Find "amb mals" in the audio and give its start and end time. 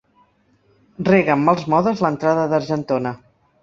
1.35-1.69